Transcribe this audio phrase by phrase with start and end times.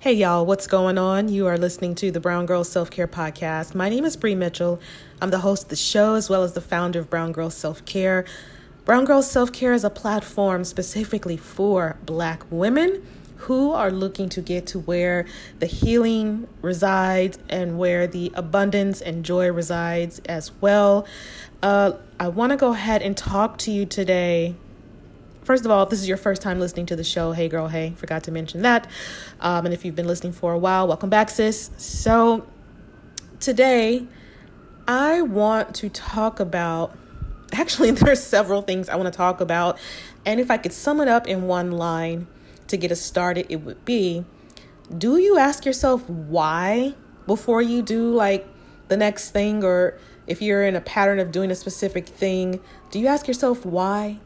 [0.00, 1.28] Hey y'all, what's going on?
[1.28, 3.74] You are listening to the Brown Girl Self Care Podcast.
[3.74, 4.78] My name is Bree Mitchell.
[5.20, 7.84] I'm the host of the show as well as the founder of Brown Girl Self
[7.84, 8.24] Care.
[8.84, 13.04] Brown Girl Self Care is a platform specifically for black women
[13.38, 15.26] who are looking to get to where
[15.58, 21.08] the healing resides and where the abundance and joy resides as well.
[21.60, 24.54] Uh, I want to go ahead and talk to you today
[25.48, 27.68] First of all, if this is your first time listening to the show, hey girl,
[27.68, 28.86] hey, forgot to mention that.
[29.40, 31.70] Um, and if you've been listening for a while, welcome back, sis.
[31.78, 32.46] So
[33.40, 34.06] today,
[34.86, 36.94] I want to talk about.
[37.50, 39.78] Actually, there are several things I want to talk about,
[40.26, 42.26] and if I could sum it up in one line
[42.66, 44.26] to get us started, it would be:
[44.98, 46.94] Do you ask yourself why
[47.26, 48.46] before you do like
[48.88, 52.98] the next thing, or if you're in a pattern of doing a specific thing, do
[52.98, 54.18] you ask yourself why?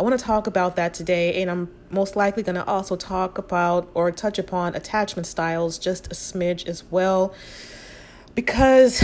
[0.00, 3.36] I want to talk about that today, and I'm most likely going to also talk
[3.36, 7.34] about or touch upon attachment styles just a smidge as well.
[8.34, 9.02] Because,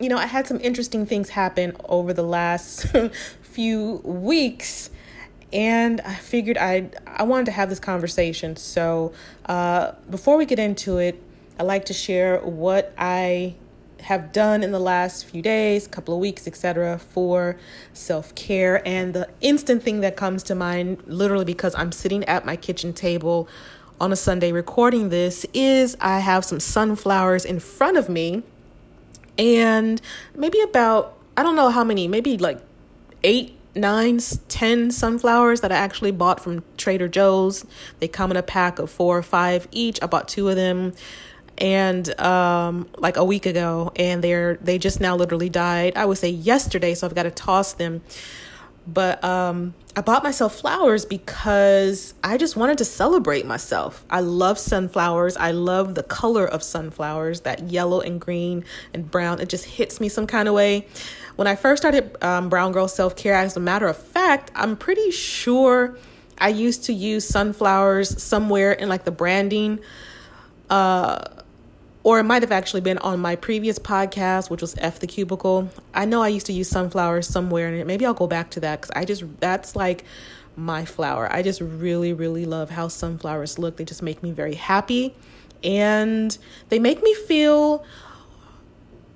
[0.00, 2.86] you know, I had some interesting things happen over the last
[3.42, 4.88] few weeks
[5.52, 8.56] and I figured I I wanted to have this conversation.
[8.56, 9.12] So
[9.44, 11.22] uh, before we get into it,
[11.58, 13.56] I'd like to share what I
[14.02, 17.56] have done in the last few days, couple of weeks, etc., for
[17.92, 18.86] self care.
[18.86, 22.92] And the instant thing that comes to mind, literally because I'm sitting at my kitchen
[22.92, 23.48] table
[24.00, 28.42] on a Sunday recording this, is I have some sunflowers in front of me,
[29.38, 30.00] and
[30.34, 32.60] maybe about, I don't know how many, maybe like
[33.22, 37.64] eight nine, ten sunflowers that I actually bought from Trader Joe's.
[38.00, 40.02] They come in a pack of four or five each.
[40.02, 40.92] I bought two of them
[41.62, 45.94] and um like a week ago and they're they just now literally died.
[45.96, 48.02] I would say yesterday so i've got to toss them.
[48.84, 54.04] But um i bought myself flowers because i just wanted to celebrate myself.
[54.10, 55.36] I love sunflowers.
[55.36, 59.40] I love the color of sunflowers that yellow and green and brown.
[59.40, 60.88] It just hits me some kind of way.
[61.36, 65.10] When i first started um, brown girl self-care as a matter of fact i'm pretty
[65.12, 65.96] sure
[66.38, 69.80] i used to use sunflowers somewhere in like the branding
[70.68, 71.24] uh
[72.04, 75.70] or it might have actually been on my previous podcast, which was F the Cubicle.
[75.94, 77.86] I know I used to use sunflowers somewhere it.
[77.86, 80.04] Maybe I'll go back to that because I just, that's like
[80.56, 81.32] my flower.
[81.32, 83.76] I just really, really love how sunflowers look.
[83.76, 85.14] They just make me very happy
[85.62, 86.36] and
[86.68, 87.84] they make me feel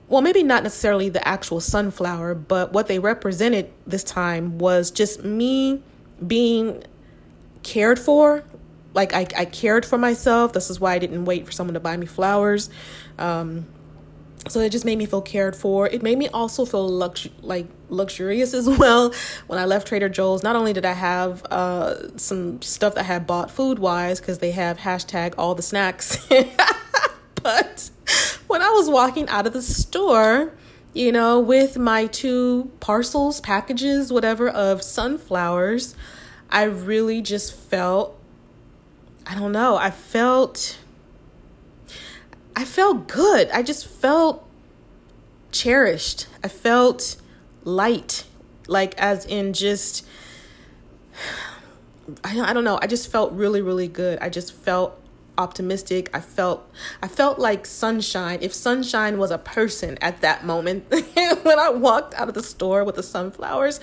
[0.09, 5.25] well, maybe not necessarily the actual sunflower, but what they represented this time was just
[5.25, 5.83] me
[6.25, 6.85] being
[7.65, 8.45] cared for
[8.97, 10.55] like I, I cared for myself.
[10.55, 12.71] This is why I didn't wait for someone to buy me flowers.
[13.19, 13.67] Um,
[14.49, 15.87] so it just made me feel cared for.
[15.87, 19.13] It made me also feel lux- like luxurious as well.
[19.49, 23.05] When I left Trader Joe's, not only did I have uh, some stuff that I
[23.05, 26.27] had bought food wise because they have hashtag all the snacks,
[27.43, 27.91] but
[28.47, 30.55] when I was walking out of the store,
[30.95, 35.95] you know, with my two parcels, packages, whatever of sunflowers,
[36.49, 38.16] I really just felt
[39.27, 39.77] I don't know.
[39.77, 40.79] I felt
[42.55, 43.51] I felt good.
[43.51, 44.49] I just felt
[45.51, 46.27] cherished.
[46.45, 47.17] I felt
[47.65, 48.25] light.
[48.69, 50.07] Like as in just
[52.23, 52.79] I I don't know.
[52.81, 54.19] I just felt really really good.
[54.21, 55.01] I just felt
[55.39, 56.09] optimistic.
[56.15, 56.71] I felt
[57.03, 58.39] I felt like sunshine.
[58.43, 62.85] If sunshine was a person at that moment when I walked out of the store
[62.85, 63.81] with the sunflowers,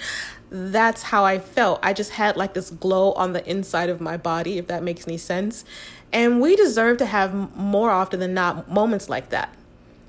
[0.54, 1.80] that's how I felt.
[1.82, 5.08] I just had like this glow on the inside of my body if that makes
[5.08, 5.66] any sense.
[6.12, 9.52] And we deserve to have more often than not moments like that.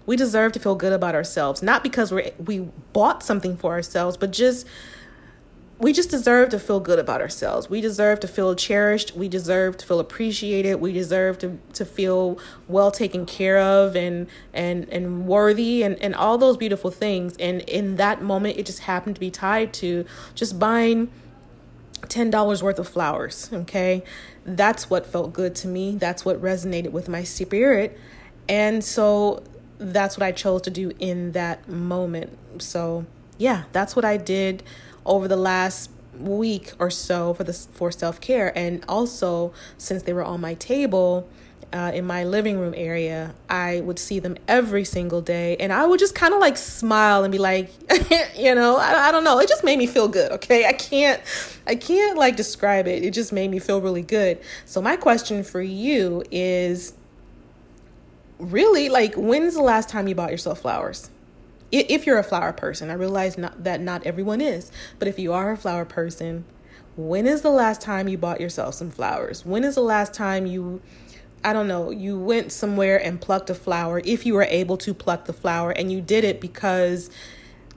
[0.04, 4.18] We deserve to feel good about ourselves, not because we we bought something for ourselves,
[4.18, 4.66] but just
[5.84, 7.68] we just deserve to feel good about ourselves.
[7.68, 9.14] We deserve to feel cherished.
[9.14, 10.76] We deserve to feel appreciated.
[10.76, 16.14] We deserve to, to feel well taken care of and and and worthy and, and
[16.14, 17.36] all those beautiful things.
[17.36, 21.10] And in that moment it just happened to be tied to just buying
[22.08, 23.50] ten dollars worth of flowers.
[23.52, 24.02] Okay.
[24.46, 25.96] That's what felt good to me.
[25.96, 27.98] That's what resonated with my spirit.
[28.48, 29.42] And so
[29.76, 32.38] that's what I chose to do in that moment.
[32.62, 33.04] So
[33.36, 34.62] yeah, that's what I did
[35.06, 38.56] over the last week or so for this for self-care.
[38.56, 41.28] And also since they were on my table
[41.72, 45.56] uh, in my living room area i would see them every single day.
[45.58, 47.70] And i would just kind of like smile and be like
[48.36, 49.38] you know I, I don't know.
[49.40, 50.66] It just made me feel good okay?
[50.66, 51.20] I can't
[51.66, 53.02] i can't like describe it.
[53.02, 54.38] It just made me feel really good.
[54.64, 56.94] So my question for you is
[58.38, 61.10] really like when's the last time you bought yourself flowers
[61.80, 65.32] if you're a flower person, I realize not, that not everyone is, but if you
[65.32, 66.44] are a flower person,
[66.96, 69.44] when is the last time you bought yourself some flowers?
[69.44, 70.80] When is the last time you
[71.46, 74.94] I don't know, you went somewhere and plucked a flower, if you were able to
[74.94, 77.10] pluck the flower, and you did it because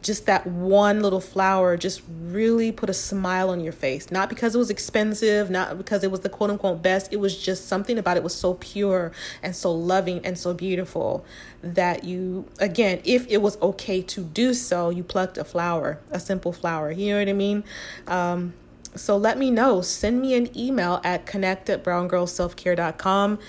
[0.07, 4.09] just that one little flower just really put a smile on your face.
[4.09, 7.11] Not because it was expensive, not because it was the quote unquote best.
[7.11, 9.11] It was just something about it was so pure
[9.43, 11.25] and so loving and so beautiful
[11.61, 16.19] that you, again, if it was okay to do so, you plucked a flower, a
[16.19, 16.89] simple flower.
[16.89, 17.63] You know what I mean?
[18.07, 18.53] Um,
[18.95, 19.81] so let me know.
[19.81, 23.39] Send me an email at connect at browngirlselfcare.com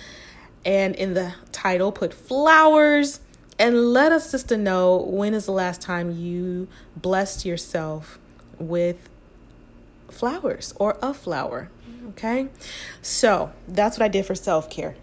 [0.64, 3.20] and in the title put flowers
[3.58, 8.19] and let us sister know when is the last time you blessed yourself
[8.58, 9.08] with
[10.10, 11.70] flowers or a flower.
[12.10, 12.49] Okay.
[13.02, 14.96] So that's what I did for self care.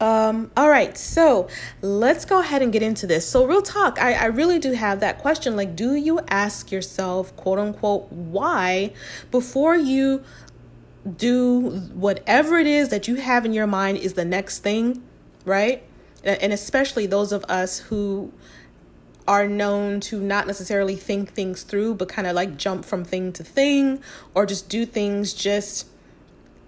[0.00, 1.48] Um, all right, so
[1.82, 3.28] let's go ahead and get into this.
[3.28, 5.56] So, real talk, I, I really do have that question.
[5.56, 8.92] Like, do you ask yourself, quote unquote, why
[9.32, 10.22] before you
[11.16, 15.02] do whatever it is that you have in your mind is the next thing,
[15.44, 15.82] right?
[16.24, 18.32] And especially those of us who
[19.26, 23.32] are known to not necessarily think things through, but kind of like jump from thing
[23.34, 24.02] to thing
[24.34, 25.86] or just do things just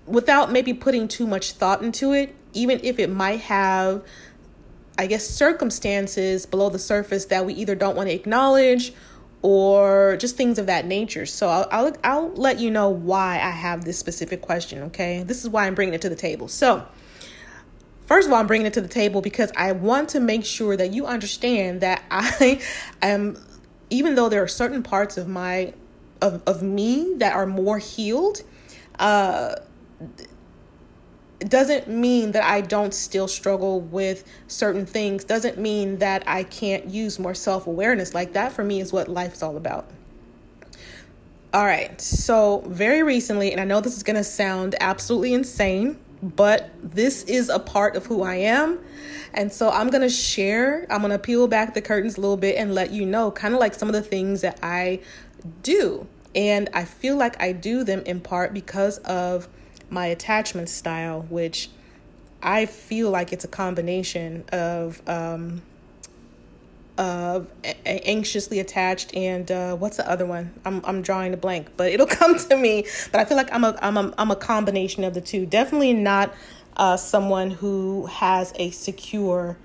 [0.07, 4.03] without maybe putting too much thought into it even if it might have,
[4.99, 8.93] I guess, circumstances below the surface that we either don't want to acknowledge
[9.43, 11.27] or just things of that nature.
[11.27, 14.83] So I'll, I'll, I'll let you know why I have this specific question.
[14.85, 16.49] Okay, this is why I'm bringing it to the table.
[16.49, 16.87] So.
[18.11, 20.77] First of all, I'm bringing it to the table because I want to make sure
[20.77, 22.61] that you understand that I
[23.01, 23.39] am,
[23.89, 25.75] even though there are certain parts of my,
[26.21, 28.43] of, of me that are more healed,
[28.99, 29.55] uh,
[31.39, 36.87] doesn't mean that I don't still struggle with certain things, doesn't mean that I can't
[36.87, 38.13] use more self awareness.
[38.13, 39.89] Like that for me is what life is all about.
[41.55, 46.71] All right, so very recently, and I know this is gonna sound absolutely insane, but
[46.83, 48.79] this is a part of who I am.
[49.33, 52.75] And so I'm gonna share, I'm gonna peel back the curtains a little bit and
[52.75, 55.01] let you know kind of like some of the things that I
[55.63, 56.07] do.
[56.35, 59.49] And I feel like I do them in part because of
[59.89, 61.71] my attachment style, which
[62.43, 65.63] I feel like it's a combination of um,
[67.01, 70.53] of a- anxiously attached and uh, what's the other one?
[70.67, 72.87] I'm I'm drawing a blank, but it'll come to me.
[73.11, 75.47] But I feel like I'm a I'm a, I'm a combination of the two.
[75.47, 76.35] Definitely not
[76.77, 79.57] uh, someone who has a secure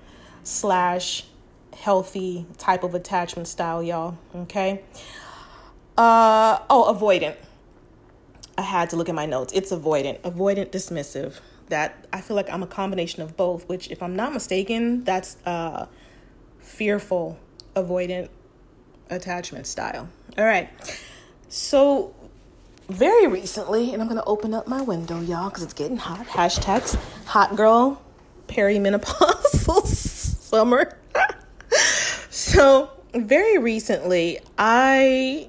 [0.44, 1.24] slash
[1.76, 4.16] healthy type of attachment style, y'all.
[4.34, 4.82] Okay.
[5.98, 7.36] Uh oh, avoidant.
[8.58, 9.52] I had to look at my notes.
[9.52, 11.40] It's avoidant, avoidant, dismissive.
[11.68, 15.36] That I feel like I'm a combination of both, which, if I'm not mistaken, that's
[15.44, 15.86] uh,
[16.66, 17.38] fearful,
[17.74, 18.28] avoidant
[19.08, 20.08] attachment style.
[20.36, 20.68] All right.
[21.48, 22.14] So,
[22.88, 26.26] very recently, and I'm going to open up my window, y'all, because it's getting hot.
[26.26, 28.02] Hashtags hot girl,
[28.48, 30.96] perimenopausal summer.
[32.30, 35.48] so, very recently, I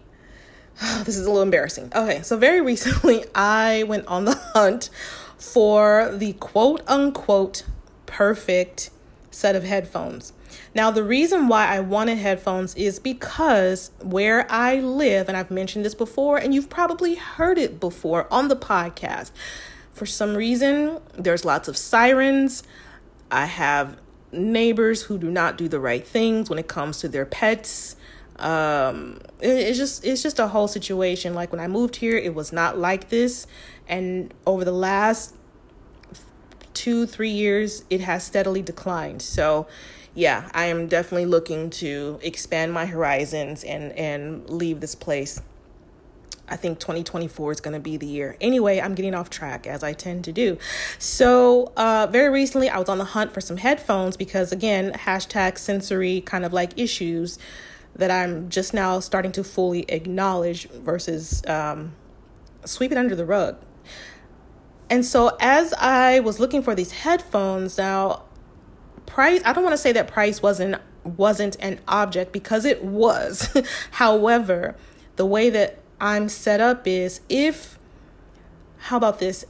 [0.81, 1.91] Oh, this is a little embarrassing.
[1.95, 4.89] Okay, so very recently I went on the hunt
[5.37, 7.63] for the quote unquote
[8.05, 8.89] perfect
[9.31, 10.33] set of headphones.
[10.73, 15.85] Now, the reason why I wanted headphones is because where I live, and I've mentioned
[15.85, 19.31] this before, and you've probably heard it before on the podcast,
[19.93, 22.63] for some reason, there's lots of sirens.
[23.31, 23.97] I have
[24.31, 27.95] neighbors who do not do the right things when it comes to their pets
[28.39, 32.35] um it, it's just it's just a whole situation like when i moved here it
[32.35, 33.47] was not like this
[33.87, 35.33] and over the last
[36.77, 39.65] two three years it has steadily declined so
[40.13, 45.41] yeah i am definitely looking to expand my horizons and and leave this place
[46.49, 48.37] I think 2024 is going to be the year.
[48.39, 50.57] Anyway, I'm getting off track as I tend to do.
[50.97, 55.57] So, uh, very recently, I was on the hunt for some headphones because, again, hashtag
[55.57, 57.37] sensory kind of like issues
[57.97, 61.93] that I'm just now starting to fully acknowledge versus um,
[62.63, 63.57] sweep it under the rug.
[64.89, 68.23] And so as I was looking for these headphones, now
[69.05, 73.49] price I don't want to say that price wasn't wasn't an object because it was.
[73.91, 74.75] However,
[75.15, 77.77] the way that I'm set up is if
[78.77, 79.45] how about this?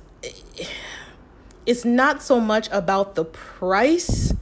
[1.65, 4.33] It's not so much about the price.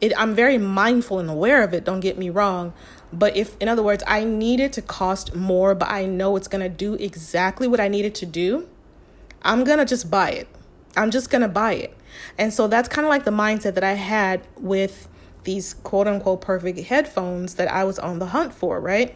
[0.00, 2.72] It, I'm very mindful and aware of it, don't get me wrong.
[3.12, 6.48] But if, in other words, I need it to cost more, but I know it's
[6.48, 8.66] going to do exactly what I need it to do,
[9.42, 10.48] I'm going to just buy it.
[10.96, 11.96] I'm just going to buy it.
[12.38, 15.08] And so that's kind of like the mindset that I had with
[15.44, 19.14] these quote unquote perfect headphones that I was on the hunt for, right?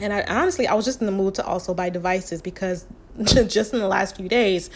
[0.00, 2.86] And I honestly, I was just in the mood to also buy devices because
[3.22, 4.70] just in the last few days,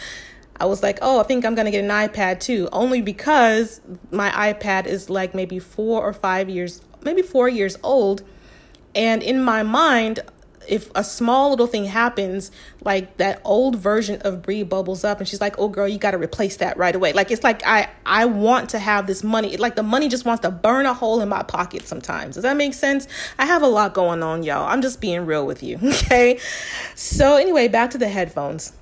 [0.61, 3.81] I was like, oh, I think I'm going to get an iPad too, only because
[4.11, 8.23] my iPad is like maybe four or five years, maybe four years old.
[8.95, 10.21] And in my mind,
[10.69, 12.51] if a small little thing happens,
[12.85, 16.13] like that old version of Bree bubbles up and she's like, "Oh girl, you got
[16.13, 19.57] to replace that right away." Like it's like I I want to have this money.
[19.57, 22.35] Like the money just wants to burn a hole in my pocket sometimes.
[22.35, 23.09] Does that make sense?
[23.39, 24.67] I have a lot going on, y'all.
[24.69, 26.39] I'm just being real with you, okay?
[26.95, 28.73] So anyway, back to the headphones.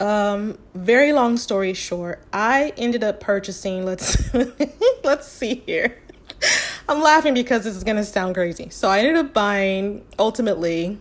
[0.00, 4.32] Um very long story short, I ended up purchasing, let's
[5.04, 6.03] let's see here.
[6.88, 8.68] I'm laughing because this is going to sound crazy.
[8.70, 10.98] So I ended up buying ultimately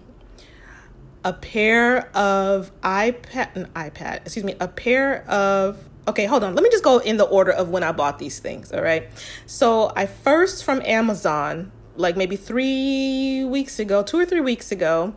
[1.26, 6.54] a pair of iPad, an iPad, excuse me, a pair of okay, hold on.
[6.54, 9.10] Let me just go in the order of when I bought these things, all right?
[9.46, 15.16] So I first from Amazon, like maybe three weeks ago, two or three weeks ago,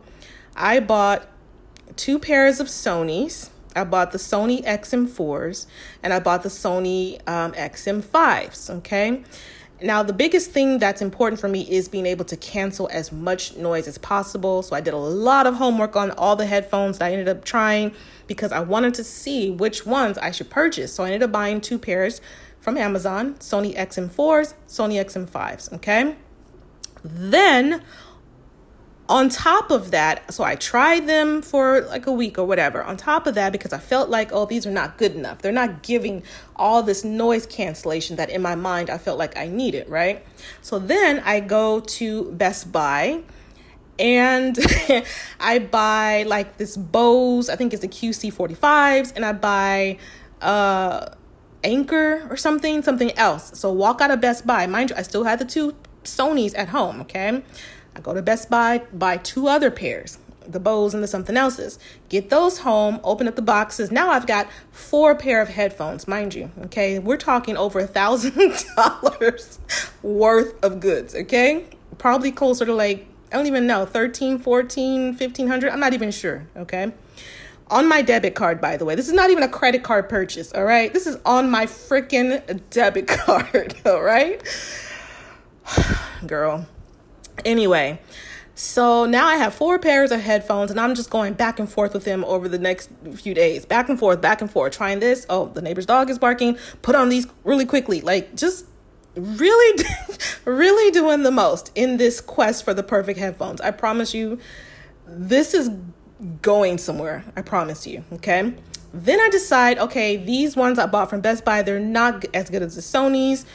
[0.55, 1.27] I bought
[1.95, 3.49] two pairs of Sony's.
[3.75, 5.67] I bought the Sony XM4s
[6.01, 9.23] and I bought the Sony um, XM5s, okay?
[9.81, 13.55] Now, the biggest thing that's important for me is being able to cancel as much
[13.55, 14.63] noise as possible.
[14.63, 17.45] So, I did a lot of homework on all the headphones that I ended up
[17.45, 17.93] trying
[18.25, 20.93] because I wanted to see which ones I should purchase.
[20.93, 22.21] So, I ended up buying two pairs
[22.59, 25.73] from Amazon Sony XM4s, Sony XM5s.
[25.73, 26.15] Okay.
[27.03, 27.83] Then
[29.09, 32.83] on top of that, so I tried them for like a week or whatever.
[32.83, 35.41] On top of that, because I felt like, oh, these are not good enough.
[35.41, 36.23] They're not giving
[36.57, 40.25] all this noise cancellation that in my mind I felt like I needed, right?
[40.61, 43.21] So then I go to Best Buy
[43.97, 44.57] and
[45.39, 49.97] I buy like this Bose, I think it's the QC45s, and I buy
[50.41, 51.09] uh
[51.63, 53.57] Anker or something, something else.
[53.57, 54.67] So walk out of Best Buy.
[54.67, 57.41] Mind you, I still had the two Sony's at home, okay?
[57.97, 61.79] I go to Best Buy, buy two other pairs, the Bose and the something else's.
[62.09, 63.91] Get those home, open up the boxes.
[63.91, 66.51] Now I've got four pair of headphones, mind you.
[66.65, 69.59] Okay, we're talking over a thousand dollars
[70.03, 71.15] worth of goods.
[71.15, 71.65] Okay,
[71.97, 75.71] probably closer to like I don't even know 13, 14, 1500.
[75.71, 76.47] I'm not even sure.
[76.55, 76.91] Okay.
[77.69, 78.95] On my debit card, by the way.
[78.95, 80.93] This is not even a credit card purchase, all right?
[80.93, 84.41] This is on my freaking debit card, all right?
[86.25, 86.65] Girl,
[87.45, 87.99] Anyway,
[88.55, 91.93] so now I have four pairs of headphones and I'm just going back and forth
[91.93, 93.65] with them over the next few days.
[93.65, 95.27] Back and forth, back and forth, trying this.
[95.29, 96.57] Oh, the neighbor's dog is barking.
[96.81, 98.01] Put on these really quickly.
[98.01, 98.65] Like just
[99.15, 99.83] really
[100.45, 103.61] really doing the most in this quest for the perfect headphones.
[103.61, 104.39] I promise you
[105.05, 105.69] this is
[106.41, 107.23] going somewhere.
[107.35, 108.55] I promise you, okay?
[108.91, 112.63] Then I decide, okay, these ones I bought from Best Buy, they're not as good
[112.63, 113.45] as the Sony's.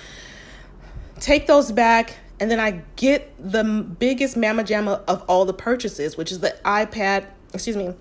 [1.19, 6.17] Take those back and then I get the biggest mamma jamma of all the purchases,
[6.17, 7.95] which is the iPad, excuse me,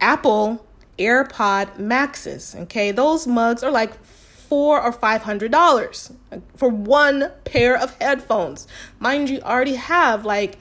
[0.00, 0.64] Apple
[0.98, 2.56] AirPod Maxes.
[2.58, 6.10] Okay, those mugs are like four or five hundred dollars
[6.54, 8.66] for one pair of headphones.
[8.98, 10.58] Mind you, already have like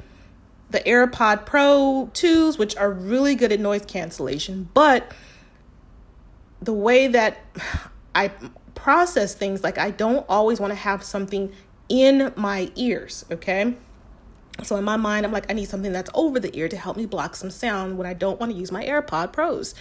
[0.71, 5.09] the AirPod Pro 2s, which are really good at noise cancellation, but
[6.61, 7.37] the way that
[8.13, 8.31] I
[8.75, 11.53] process things, like I don't always want to have something
[11.89, 13.75] in my ears, okay?
[14.63, 16.97] So in my mind, I'm like, I need something that's over the ear to help
[16.97, 19.75] me block some sound when I don't want to use my AirPod Pros.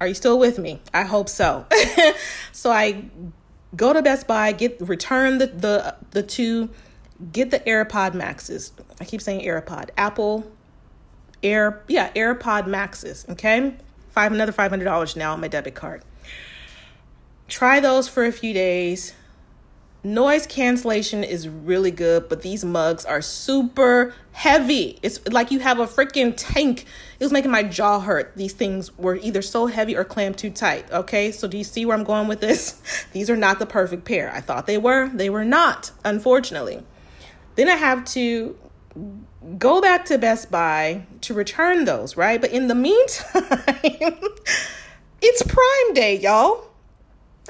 [0.00, 0.80] Are you still with me?
[0.92, 1.66] I hope so.
[2.52, 3.06] so I
[3.74, 6.68] go to Best Buy, get return the the the two,
[7.32, 8.72] get the AirPod Maxes.
[9.00, 10.50] I keep saying AirPod, Apple
[11.42, 13.24] Air, yeah, AirPod Maxes.
[13.30, 13.74] Okay,
[14.10, 16.02] five another five hundred dollars now on my debit card.
[17.48, 19.14] Try those for a few days
[20.06, 25.00] Noise cancellation is really good, but these mugs are super heavy.
[25.02, 26.86] It's like you have a freaking tank.
[27.18, 28.32] It was making my jaw hurt.
[28.36, 30.88] These things were either so heavy or clamped too tight.
[30.92, 32.80] Okay, so do you see where I'm going with this?
[33.12, 34.32] These are not the perfect pair.
[34.32, 36.84] I thought they were, they were not, unfortunately.
[37.56, 38.56] Then I have to
[39.58, 42.40] go back to Best Buy to return those, right?
[42.40, 43.42] But in the meantime,
[45.20, 46.70] it's Prime Day, y'all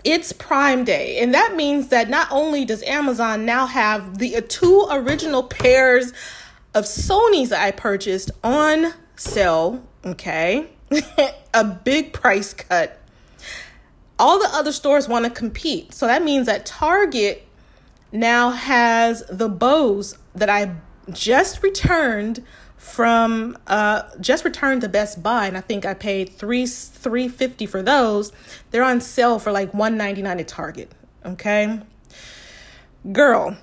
[0.04, 4.42] it's Prime Day, and that means that not only does Amazon now have the uh,
[4.48, 6.12] two original pairs
[6.74, 10.68] of Sony's I purchased on sale, okay,
[11.54, 13.00] a big price cut.
[14.18, 17.46] All the other stores want to compete, so that means that Target
[18.12, 20.74] now has the Bose that I
[21.12, 22.44] just returned
[22.86, 27.82] from uh just returned to Best Buy and I think I paid 3 350 for
[27.82, 28.32] those.
[28.70, 30.92] They're on sale for like 199 at Target,
[31.24, 31.80] okay?
[33.12, 33.56] Girl,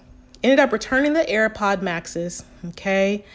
[0.44, 3.26] ended up returning the AirPod Maxes, okay?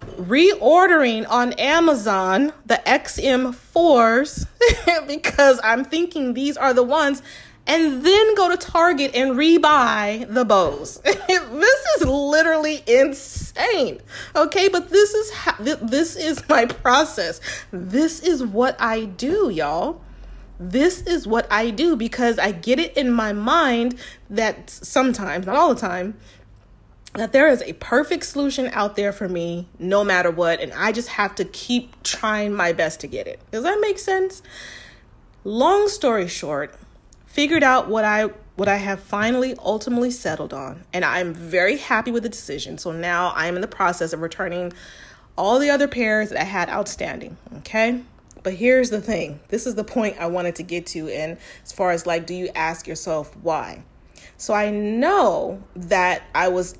[0.00, 4.46] reordering on Amazon the XM4s
[5.06, 7.22] because I'm thinking these are the ones
[7.66, 10.96] and then go to Target and rebuy the Bose.
[11.04, 14.00] this is literally insane.
[14.34, 17.40] Okay, but this is how, this is my process.
[17.70, 20.00] This is what I do, y'all.
[20.58, 23.98] This is what I do because I get it in my mind
[24.28, 26.18] that sometimes, not all the time,
[27.14, 30.92] that there is a perfect solution out there for me no matter what and I
[30.92, 33.40] just have to keep trying my best to get it.
[33.50, 34.42] Does that make sense?
[35.42, 36.74] Long story short,
[37.30, 42.10] figured out what I what I have finally ultimately settled on and I'm very happy
[42.10, 42.76] with the decision.
[42.76, 44.72] So now I'm in the process of returning
[45.38, 48.02] all the other pairs that I had outstanding, okay?
[48.42, 49.40] But here's the thing.
[49.48, 52.34] This is the point I wanted to get to and as far as like do
[52.34, 53.82] you ask yourself why?
[54.36, 56.76] So I know that I was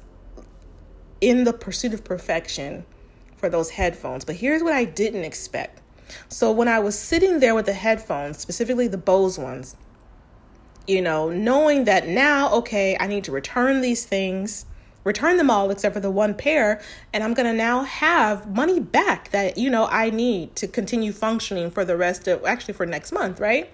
[1.21, 2.85] in the pursuit of perfection
[3.37, 4.25] for those headphones.
[4.25, 5.80] But here's what I didn't expect.
[6.28, 9.76] So when I was sitting there with the headphones, specifically the Bose ones,
[10.87, 14.66] you know, knowing that now, okay, I need to return these things,
[15.04, 16.80] return them all except for the one pair,
[17.12, 21.70] and I'm gonna now have money back that, you know, I need to continue functioning
[21.70, 23.70] for the rest of actually for next month, right?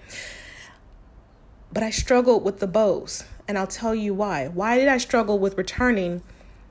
[1.73, 4.47] But I struggled with the Bose, and I'll tell you why.
[4.47, 6.23] Why did I struggle with returning?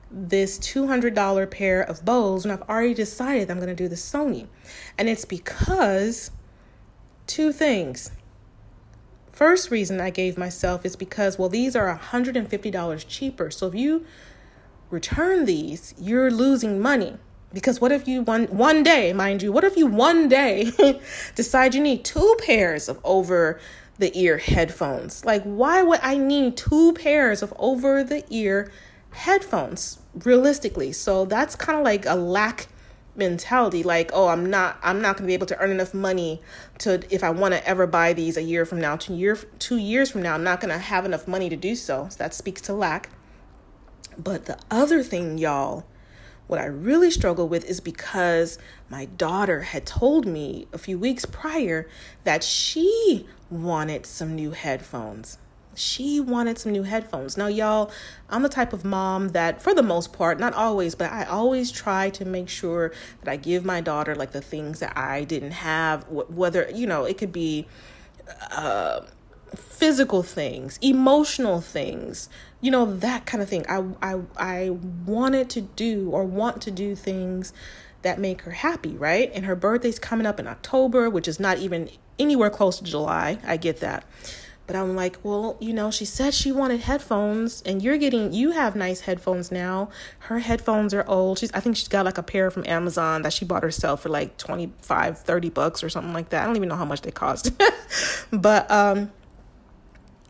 [0.09, 4.47] this $200 pair of Bose when I've already decided I'm to do the Sony.
[4.97, 6.31] And it's because
[7.25, 8.11] two things.
[9.37, 13.51] First reason I gave myself is because, well, these are $150 cheaper.
[13.51, 14.03] So if you
[14.89, 17.17] return these, you're losing money.
[17.53, 20.71] Because what if you one one day, mind you, what if you one day
[21.35, 23.59] decide you need two pairs of over
[23.99, 25.23] the ear headphones?
[25.23, 28.71] Like why would I need two pairs of over the ear
[29.11, 30.91] headphones realistically.
[30.93, 32.67] So that's kind of like a lack
[33.17, 36.41] mentality like oh i'm not i'm not going to be able to earn enough money
[36.77, 39.77] to if i want to ever buy these a year from now two year two
[39.77, 42.07] years from now i'm not going to have enough money to do so.
[42.09, 43.09] so that speaks to lack
[44.17, 45.85] but the other thing y'all
[46.45, 51.25] what i really struggle with is because my daughter had told me a few weeks
[51.25, 51.87] prior
[52.23, 55.39] that she wanted some new headphones
[55.77, 57.37] she wanted some new headphones.
[57.37, 57.91] Now, y'all,
[58.29, 61.71] I'm the type of mom that, for the most part, not always, but I always
[61.71, 65.51] try to make sure that I give my daughter like the things that I didn't
[65.51, 67.67] have, whether, you know, it could be
[68.51, 69.01] uh,
[69.55, 73.65] physical things, emotional things, you know, that kind of thing.
[73.69, 74.69] I, I, I
[75.05, 77.53] wanted to do or want to do things
[78.01, 79.31] that make her happy, right?
[79.33, 83.37] And her birthday's coming up in October, which is not even anywhere close to July.
[83.45, 84.05] I get that.
[84.67, 88.51] But I'm like, well, you know, she said she wanted headphones and you're getting you
[88.51, 89.89] have nice headphones now.
[90.19, 91.39] Her headphones are old.
[91.39, 94.09] She's I think she's got like a pair from Amazon that she bought herself for
[94.09, 96.43] like 25, 30 bucks or something like that.
[96.43, 97.51] I don't even know how much they cost.
[98.31, 99.11] but um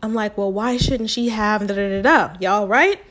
[0.04, 2.38] I'm like, well, why shouldn't she have da da da da?
[2.40, 3.02] Y'all right?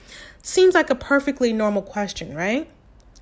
[0.43, 2.71] Seems like a perfectly normal question, right?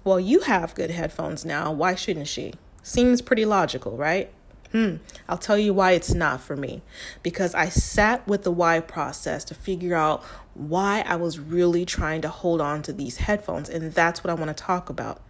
[0.05, 1.73] Well, you have good headphones now.
[1.73, 2.53] Why shouldn't she?
[2.83, 4.31] Seems pretty logical, right?
[4.75, 4.97] Hmm.
[5.29, 6.83] I'll tell you why it's not for me.
[7.23, 12.23] Because I sat with the why process to figure out why I was really trying
[12.23, 13.69] to hold on to these headphones.
[13.69, 15.21] And that's what I want to talk about.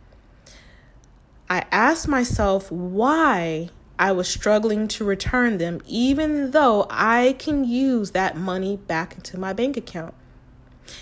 [1.50, 8.12] I asked myself why I was struggling to return them, even though I can use
[8.12, 10.14] that money back into my bank account.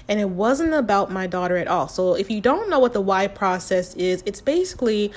[0.08, 1.86] And it wasn't about my daughter at all.
[1.86, 5.12] So if you don't know what the why process is, it's basically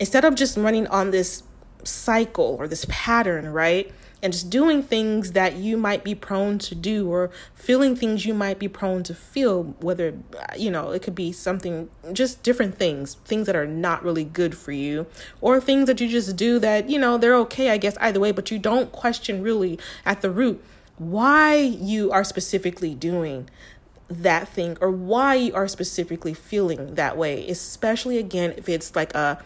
[0.00, 1.44] instead of just running on this
[1.84, 3.92] cycle or this pattern, right?
[4.22, 8.34] And just doing things that you might be prone to do or feeling things you
[8.34, 10.12] might be prone to feel, whether,
[10.58, 14.54] you know, it could be something, just different things, things that are not really good
[14.54, 15.06] for you,
[15.40, 18.30] or things that you just do that, you know, they're okay, I guess, either way,
[18.30, 20.62] but you don't question really at the root
[21.00, 23.48] why you are specifically doing
[24.10, 29.14] that thing or why you are specifically feeling that way, especially again if it's like
[29.14, 29.42] a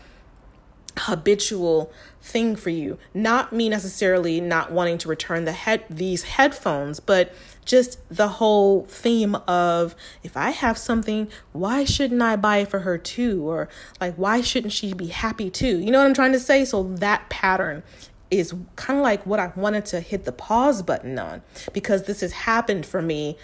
[0.99, 1.93] habitual
[2.25, 2.97] thing for you.
[3.13, 7.35] Not me necessarily not wanting to return the head these headphones but
[7.67, 12.81] just the whole theme of if i have something why shouldn't i buy it for
[12.81, 13.47] her too?
[13.47, 13.69] Or
[14.01, 15.79] like why shouldn't she be happy too?
[15.79, 16.65] You know what i'm trying to say?
[16.65, 17.83] So that pattern
[18.31, 21.43] is kind of like what i wanted to hit the pause button on
[21.75, 23.37] because this has happened for me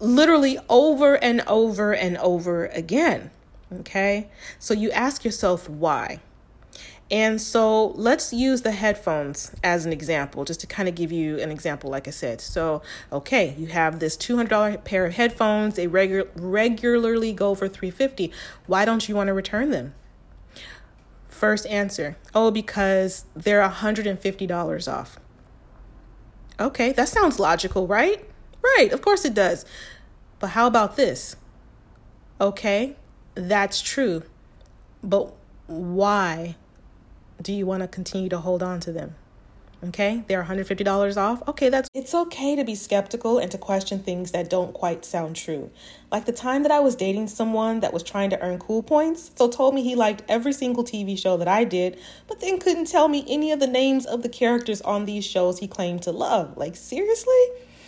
[0.00, 3.30] literally over and over and over again
[3.80, 4.28] okay?
[4.58, 6.20] So you ask yourself why
[7.10, 11.38] and so let's use the headphones as an example, just to kind of give you
[11.38, 12.40] an example, like I said.
[12.40, 15.76] So, okay, you have this $200 pair of headphones.
[15.76, 18.32] They regu- regularly go for 350.
[18.66, 19.94] Why don't you want to return them?
[21.28, 25.20] First answer oh, because they're $150 off.
[26.58, 28.28] Okay, that sounds logical, right?
[28.62, 29.64] Right, of course it does.
[30.40, 31.36] But how about this?
[32.40, 32.96] Okay,
[33.34, 34.22] that's true.
[35.04, 35.32] But
[35.66, 36.56] why
[37.40, 39.14] do you want to continue to hold on to them?
[39.84, 41.46] Okay, they're $150 off.
[41.46, 45.36] Okay, that's it's okay to be skeptical and to question things that don't quite sound
[45.36, 45.70] true.
[46.10, 49.30] Like the time that I was dating someone that was trying to earn cool points,
[49.36, 52.86] so told me he liked every single TV show that I did, but then couldn't
[52.86, 56.10] tell me any of the names of the characters on these shows he claimed to
[56.10, 56.56] love.
[56.56, 57.44] Like, seriously?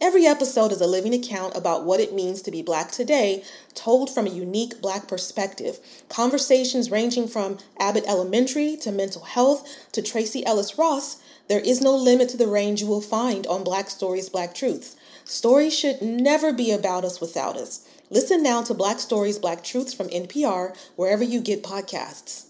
[0.00, 3.42] Every episode is a living account about what it means to be Black today,
[3.74, 5.80] told from a unique Black perspective.
[6.08, 11.20] Conversations ranging from Abbott Elementary to mental health to Tracee Ellis Ross.
[11.48, 14.94] There is no limit to the range you will find on Black Stories, Black Truths.
[15.24, 17.84] Stories should never be about us without us.
[18.08, 22.47] Listen now to Black Stories, Black Truths from NPR, wherever you get podcasts.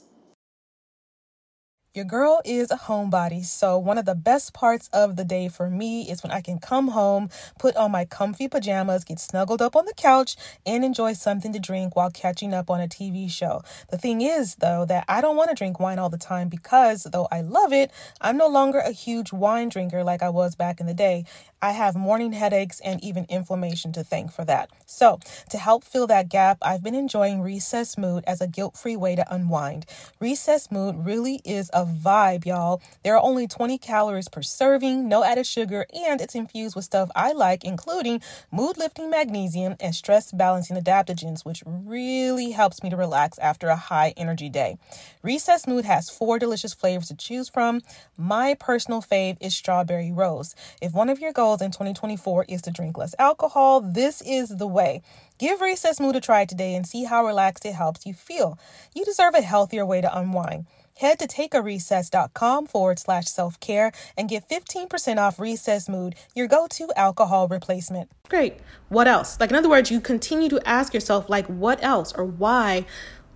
[1.98, 5.68] Your girl is a homebody, so one of the best parts of the day for
[5.68, 9.74] me is when I can come home, put on my comfy pajamas, get snuggled up
[9.74, 13.62] on the couch, and enjoy something to drink while catching up on a TV show.
[13.90, 17.02] The thing is, though, that I don't want to drink wine all the time because,
[17.02, 20.78] though I love it, I'm no longer a huge wine drinker like I was back
[20.78, 21.24] in the day.
[21.60, 24.70] I have morning headaches and even inflammation to thank for that.
[24.86, 25.18] So,
[25.50, 29.16] to help fill that gap, I've been enjoying Recess Mood as a guilt free way
[29.16, 29.84] to unwind.
[30.20, 32.80] Recess Mood really is a vibe, y'all.
[33.02, 37.10] There are only 20 calories per serving, no added sugar, and it's infused with stuff
[37.16, 38.22] I like, including
[38.52, 43.76] mood lifting magnesium and stress balancing adaptogens, which really helps me to relax after a
[43.76, 44.78] high energy day.
[45.22, 47.82] Recess Mood has four delicious flavors to choose from.
[48.16, 50.54] My personal fave is strawberry rose.
[50.80, 54.66] If one of your goals in 2024 is to drink less alcohol, this is the
[54.66, 55.02] way.
[55.38, 58.58] Give Recess Mood a try today and see how relaxed it helps you feel.
[58.94, 60.66] You deserve a healthier way to unwind.
[60.98, 66.66] Head to takearecess.com forward slash self care and get 15% off Recess Mood, your go
[66.70, 68.10] to alcohol replacement.
[68.28, 68.54] Great.
[68.88, 69.38] What else?
[69.38, 72.84] Like, in other words, you continue to ask yourself, like, what else or why?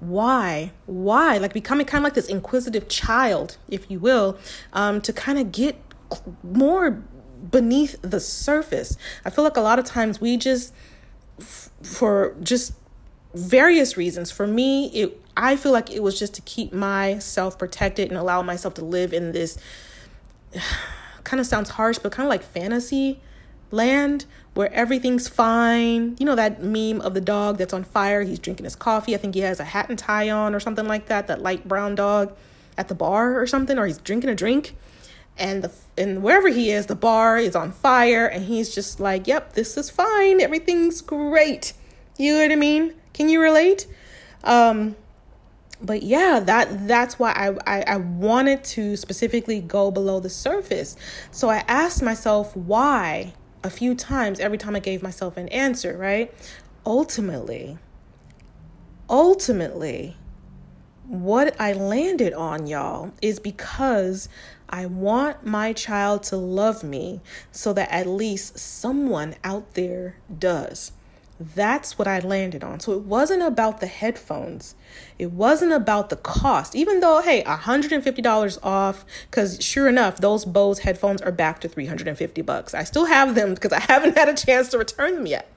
[0.00, 0.72] Why?
[0.86, 1.38] Why?
[1.38, 4.36] Like, becoming kind of like this inquisitive child, if you will,
[4.72, 5.76] um, to kind of get
[6.42, 6.90] more
[7.48, 8.96] beneath the surface.
[9.24, 10.74] I feel like a lot of times we just,
[11.38, 12.74] f- for just
[13.34, 18.08] various reasons, for me, it I feel like it was just to keep myself protected
[18.08, 19.58] and allow myself to live in this
[21.24, 23.20] kind of sounds harsh, but kind of like fantasy
[23.70, 26.16] land where everything's fine.
[26.18, 28.22] You know that meme of the dog that's on fire?
[28.22, 29.14] He's drinking his coffee.
[29.14, 31.66] I think he has a hat and tie on or something like that, that light
[31.66, 32.36] brown dog
[32.76, 34.74] at the bar or something, or he's drinking a drink
[35.38, 39.26] and the and wherever he is the bar is on fire and he's just like
[39.26, 41.72] yep this is fine everything's great
[42.18, 43.86] you know what i mean can you relate
[44.44, 44.94] um
[45.82, 50.96] but yeah that that's why I, I i wanted to specifically go below the surface
[51.30, 55.96] so i asked myself why a few times every time i gave myself an answer
[55.96, 56.32] right
[56.86, 57.78] ultimately
[59.08, 60.16] ultimately
[61.12, 64.30] what I landed on, y'all, is because
[64.70, 70.92] I want my child to love me so that at least someone out there does.
[71.42, 72.80] That's what I landed on.
[72.80, 74.74] So it wasn't about the headphones.
[75.18, 80.80] It wasn't about the cost, even though, hey, $150 off, because sure enough, those Bose
[80.80, 82.74] headphones are back to 350 bucks.
[82.74, 85.48] I still have them because I haven't had a chance to return them yet.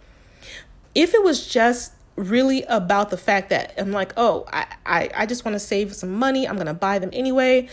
[0.96, 5.26] If it was just really about the fact that I'm like, oh, I, I, I
[5.26, 6.48] just want to save some money.
[6.48, 7.68] I'm going to buy them anyway.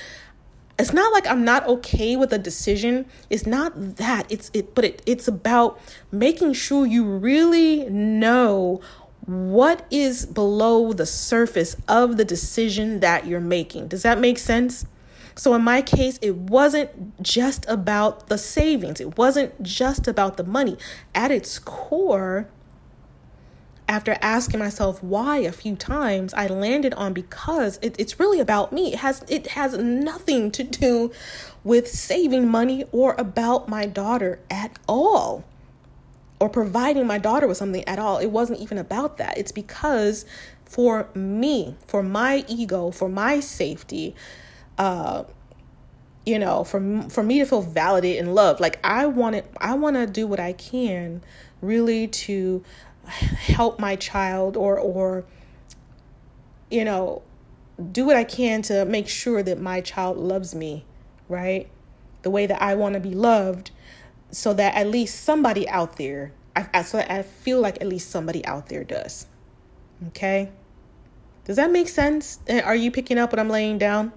[0.82, 3.06] It's not like I'm not okay with a decision.
[3.30, 4.26] It's not that.
[4.28, 8.80] It's it, but it, it's about making sure you really know
[9.24, 13.86] what is below the surface of the decision that you're making.
[13.86, 14.84] Does that make sense?
[15.36, 20.42] So, in my case, it wasn't just about the savings, it wasn't just about the
[20.42, 20.76] money.
[21.14, 22.48] At its core,
[23.92, 28.72] after asking myself why a few times, I landed on because it, it's really about
[28.72, 28.94] me.
[28.94, 31.12] It has it has nothing to do
[31.62, 35.44] with saving money or about my daughter at all.
[36.40, 38.16] Or providing my daughter with something at all.
[38.16, 39.36] It wasn't even about that.
[39.36, 40.24] It's because
[40.64, 44.16] for me, for my ego, for my safety,
[44.78, 45.24] uh,
[46.24, 48.58] you know, for for me to feel validated and loved.
[48.58, 51.22] Like I want it, I want to do what I can,
[51.60, 52.64] really to
[53.12, 55.24] help my child or or
[56.70, 57.22] you know
[57.90, 60.84] do what I can to make sure that my child loves me,
[61.28, 61.68] right?
[62.22, 63.70] The way that I want to be loved
[64.30, 68.10] so that at least somebody out there I, I so I feel like at least
[68.10, 69.26] somebody out there does.
[70.08, 70.50] Okay?
[71.44, 72.38] Does that make sense?
[72.46, 74.12] Eh, are you picking up what I'm laying down?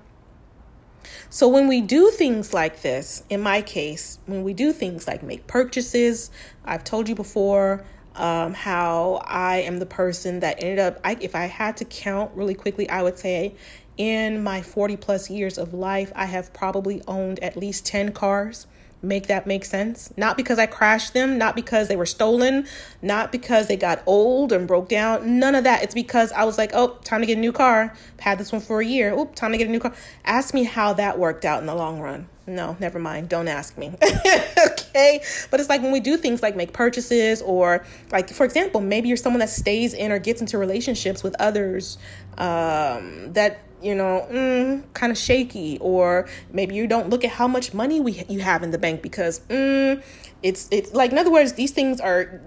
[1.30, 5.22] So, when we do things like this, in my case, when we do things like
[5.22, 6.32] make purchases,
[6.64, 11.36] I've told you before, um, how I am the person that ended up, I, if
[11.36, 13.56] I had to count really quickly, I would say
[13.98, 18.68] in my 40 plus years of life, I have probably owned at least 10 cars.
[19.02, 20.12] Make that make sense?
[20.18, 22.66] Not because I crashed them, not because they were stolen,
[23.04, 25.40] not because they got old and broke down.
[25.40, 25.84] None of that.
[25.84, 27.94] It's because I was like, oh, time to get a new car.
[28.20, 29.14] had this one for a year.
[29.16, 29.94] Oh, time to get a new car.
[30.24, 32.28] Ask me how that worked out in the long run.
[32.48, 33.30] No, never mind.
[33.30, 33.92] Don't ask me.
[34.68, 35.22] okay.
[35.50, 39.08] But it's like when we do things like make purchases, or like, for example, maybe
[39.08, 41.98] you're someone that stays in or gets into relationships with others
[42.38, 47.48] um, that you know, mm, kind of shaky, or maybe you don't look at how
[47.48, 50.02] much money we you have in the bank because mm,
[50.42, 52.42] it's it's like in other words, these things are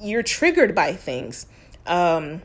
[0.00, 1.46] you're triggered by things.
[1.86, 2.42] Um,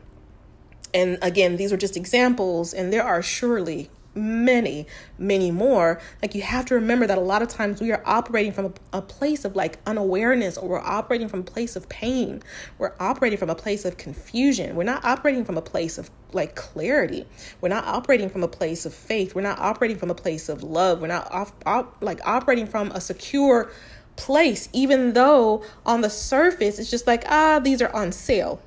[0.94, 4.86] and again, these are just examples, and there are surely many,
[5.18, 6.00] many more.
[6.22, 8.98] Like you have to remember that a lot of times we are operating from a,
[8.98, 12.42] a, place of like unawareness or we're operating from a place of pain.
[12.78, 14.76] We're operating from a place of confusion.
[14.76, 17.26] We're not operating from a place of like clarity.
[17.60, 19.34] We're not operating from a place of faith.
[19.34, 21.00] We're not operating from a place of love.
[21.00, 23.70] We're not off, op, like operating from a secure
[24.16, 28.60] place, even though on the surface it's just like, ah, these are on sale.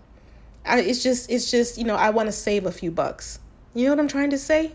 [0.66, 3.40] I, it's just, it's just, you know, I want to save a few bucks.
[3.74, 4.74] You know what I'm trying to say?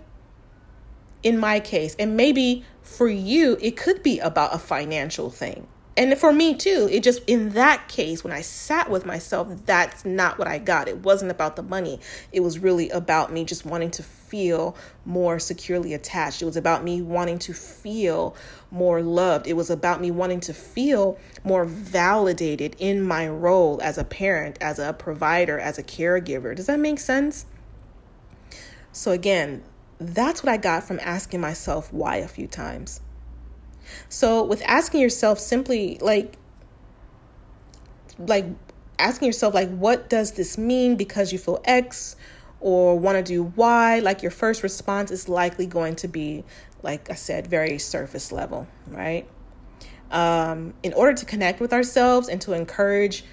[1.23, 1.97] In my case.
[1.99, 5.67] And maybe for you, it could be about a financial thing.
[5.99, 10.05] And for me too, it just, in that case, when I sat with myself, that's
[10.05, 10.89] not what I got.
[10.89, 12.01] It wasn't about the money.
[12.33, 14.77] It was really about me just wanting to feel
[15.07, 16.43] more securely attached.
[16.43, 18.37] It was about me wanting to feel
[18.71, 19.47] more loved.
[19.47, 24.59] It was about me wanting to feel more validated in my role as a parent,
[24.61, 26.55] as a provider, as a caregiver.
[26.55, 27.47] Does that make sense?
[28.93, 29.63] So, again,
[29.99, 33.01] that's what I got from asking myself why a few times.
[34.09, 36.35] So, with asking yourself simply like,
[38.19, 38.47] like
[38.99, 42.17] asking yourself, like, what does this mean because you feel X
[42.61, 46.45] or want to do Y, like your first response is likely going to be,
[46.83, 49.29] like I said, very surface level, right?
[50.11, 53.25] Um, in order to connect with ourselves and to encourage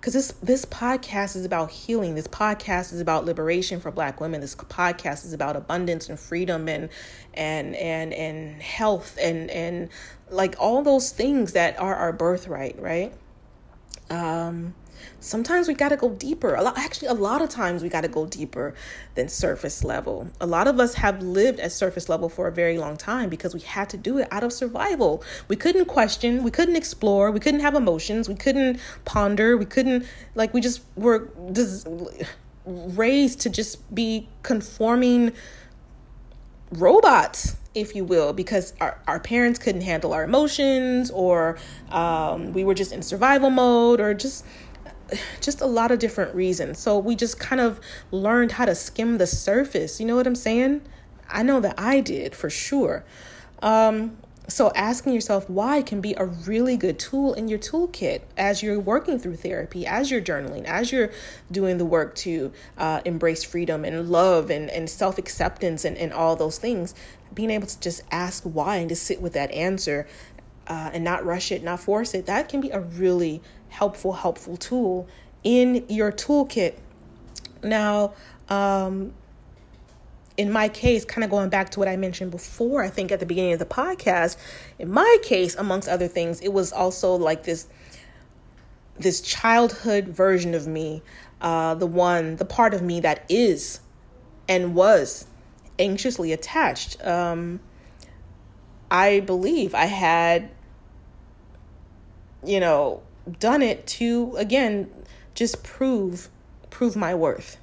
[0.00, 2.14] because this this podcast is about healing.
[2.14, 4.40] This podcast is about liberation for black women.
[4.40, 6.88] This podcast is about abundance and freedom and
[7.34, 9.88] and and and health and and
[10.30, 13.12] like all those things that are our birthright right?
[14.10, 14.74] Um
[15.20, 16.54] sometimes we got to go deeper.
[16.54, 18.74] A lot actually a lot of times we got to go deeper
[19.14, 20.28] than surface level.
[20.40, 23.54] A lot of us have lived at surface level for a very long time because
[23.54, 25.22] we had to do it out of survival.
[25.48, 30.06] We couldn't question we couldn't explore we couldn't have emotions we couldn't ponder we couldn't
[30.34, 31.86] like we just were just
[32.64, 35.32] raised to just be conforming
[36.72, 41.58] robots if you will, because our, our parents couldn't handle our emotions, or
[41.90, 44.44] um, we were just in survival mode, or just
[45.40, 46.78] just a lot of different reasons.
[46.78, 50.00] So we just kind of learned how to skim the surface.
[50.00, 50.82] You know what I'm saying?
[51.28, 53.04] I know that I did for sure.
[53.60, 54.18] Um,
[54.48, 58.80] so, asking yourself why can be a really good tool in your toolkit as you're
[58.80, 61.10] working through therapy, as you're journaling, as you're
[61.50, 66.14] doing the work to uh, embrace freedom and love and, and self acceptance and, and
[66.14, 66.94] all those things.
[67.34, 70.08] Being able to just ask why and to sit with that answer
[70.66, 74.56] uh, and not rush it, not force it, that can be a really helpful, helpful
[74.56, 75.08] tool
[75.44, 76.74] in your toolkit.
[77.62, 78.14] Now,
[78.48, 79.12] um,
[80.36, 83.20] in my case, kind of going back to what I mentioned before, I think at
[83.20, 84.36] the beginning of the podcast,
[84.78, 87.66] in my case, amongst other things, it was also like this
[88.98, 91.02] this childhood version of me,
[91.40, 93.78] uh, the one, the part of me that is
[94.48, 95.26] and was
[95.78, 97.04] anxiously attached.
[97.06, 97.60] Um,
[98.90, 100.50] I believe I had,
[102.44, 103.02] you know,
[103.38, 104.90] done it to again
[105.34, 106.28] just prove
[106.70, 107.58] prove my worth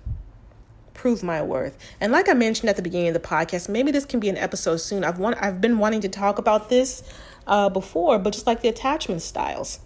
[1.05, 1.77] prove my worth.
[2.01, 4.37] And like I mentioned at the beginning of the podcast, maybe this can be an
[4.37, 5.03] episode soon.
[5.03, 7.03] I've want I've been wanting to talk about this
[7.45, 9.81] uh, before, but just like the attachment styles,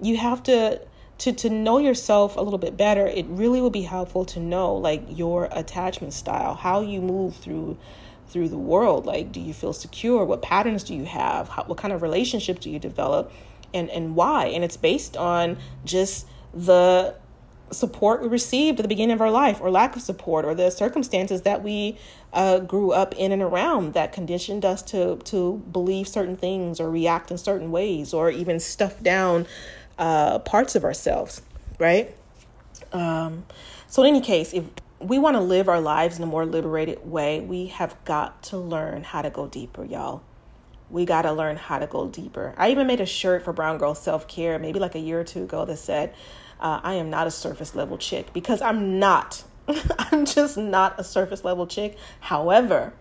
[0.00, 0.80] you have to
[1.18, 3.06] to to know yourself a little bit better.
[3.06, 7.78] It really will be helpful to know like your attachment style, how you move through
[8.26, 9.06] through the world.
[9.06, 10.24] Like, do you feel secure?
[10.24, 11.50] What patterns do you have?
[11.50, 13.30] How, what kind of relationship do you develop?
[13.74, 14.46] And and why?
[14.46, 17.16] And it's based on just the
[17.70, 20.70] support we received at the beginning of our life or lack of support or the
[20.70, 21.98] circumstances that we
[22.32, 26.90] uh, grew up in and around that conditioned us to to believe certain things or
[26.90, 29.46] react in certain ways or even stuff down
[29.98, 31.42] uh, parts of ourselves
[31.78, 32.14] right
[32.92, 33.44] um,
[33.88, 34.64] so in any case if
[35.00, 38.56] we want to live our lives in a more liberated way we have got to
[38.56, 40.22] learn how to go deeper y'all
[40.90, 42.54] we got to learn how to go deeper.
[42.56, 45.24] I even made a shirt for Brown Girl Self Care maybe like a year or
[45.24, 46.14] two ago that said,
[46.60, 49.44] uh, I am not a surface level chick because I'm not.
[49.98, 51.96] I'm just not a surface level chick.
[52.20, 52.92] However,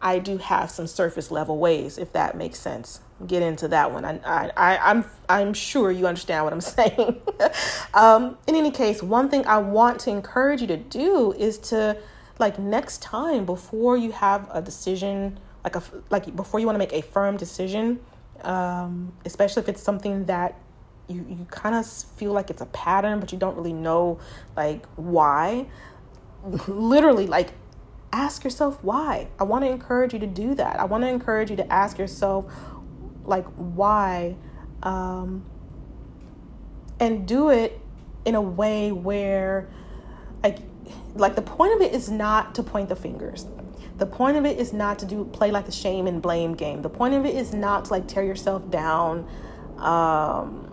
[0.00, 3.00] I do have some surface level ways, if that makes sense.
[3.26, 4.04] Get into that one.
[4.04, 7.20] I, I, I I'm, I'm sure you understand what I'm saying.
[7.94, 11.96] um, in any case, one thing I want to encourage you to do is to,
[12.38, 16.78] like, next time before you have a decision, like a, like before you want to
[16.78, 17.98] make a firm decision,
[18.42, 20.56] um, especially if it's something that
[21.08, 24.18] you you kind of feel like it's a pattern but you don't really know
[24.56, 25.64] like why
[26.66, 27.50] literally like
[28.12, 29.28] ask yourself why.
[29.38, 30.80] I want to encourage you to do that.
[30.80, 32.46] I want to encourage you to ask yourself
[33.24, 34.36] like why
[34.84, 35.44] um
[37.00, 37.80] and do it
[38.24, 39.68] in a way where
[40.44, 40.58] like
[41.16, 43.46] like the point of it is not to point the fingers
[43.98, 46.82] the point of it is not to do play like the shame and blame game.
[46.82, 49.28] The point of it is not to like tear yourself down.
[49.78, 50.72] Um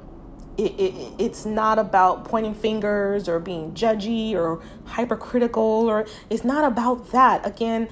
[0.56, 6.64] it, it, it's not about pointing fingers or being judgy or hypercritical or it's not
[6.64, 7.46] about that.
[7.46, 7.90] Again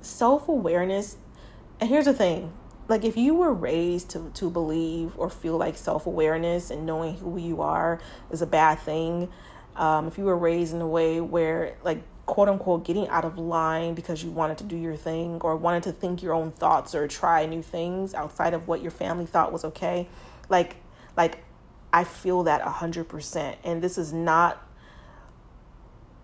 [0.00, 1.16] self-awareness
[1.80, 2.52] and here's the thing.
[2.88, 7.36] Like if you were raised to, to believe or feel like self-awareness and knowing who
[7.36, 8.00] you are
[8.30, 9.28] is a bad thing
[9.76, 13.38] um, if you were raised in a way where like quote unquote getting out of
[13.38, 16.94] line because you wanted to do your thing or wanted to think your own thoughts
[16.94, 20.08] or try new things outside of what your family thought was okay
[20.48, 20.76] like
[21.16, 21.38] like
[21.92, 23.56] I feel that a hundred percent.
[23.64, 24.62] And this is not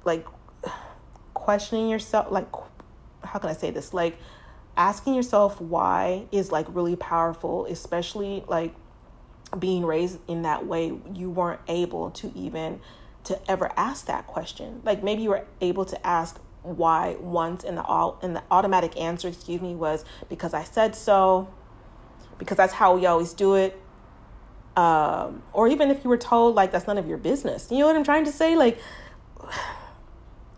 [0.05, 0.27] like
[1.35, 2.47] questioning yourself like
[3.25, 3.95] how can I say this?
[3.95, 4.19] Like
[4.77, 8.75] asking yourself why is like really powerful, especially like
[9.59, 12.81] being raised in that way you weren't able to even
[13.25, 14.81] to ever ask that question.
[14.85, 18.97] Like maybe you were able to ask why once and the all and the automatic
[18.97, 21.49] answer, excuse me, was because I said so,
[22.39, 23.81] because that's how we always do it,
[24.77, 27.71] um, or even if you were told like that's none of your business.
[27.71, 28.57] You know what i'm trying to say?
[28.57, 28.79] Like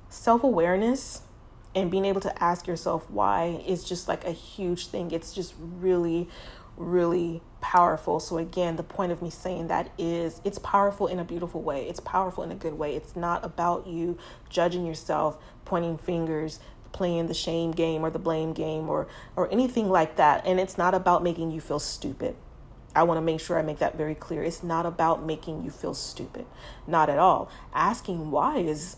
[0.09, 1.23] self-awareness
[1.75, 5.11] and being able to ask yourself why is just like a huge thing.
[5.11, 6.29] It's just really
[6.77, 11.25] really powerful so again the point of me saying that is it's powerful in a
[11.25, 14.19] beautiful way it's powerful in a good way it's not about you
[14.51, 16.59] judging yourself pointing fingers
[16.93, 19.07] playing the shame game or the blame game or
[19.37, 22.37] or anything like that and it's not about making you feel stupid
[22.95, 24.45] I want to make sure I make that very clear.
[24.45, 26.47] It's not about making you feel stupid.
[26.87, 27.51] Not at all.
[27.75, 28.97] Asking why is